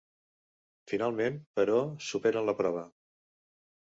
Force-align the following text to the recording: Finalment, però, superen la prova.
Finalment, 0.91 1.37
però, 1.59 1.77
superen 2.07 2.47
la 2.51 2.57
prova. 2.63 2.87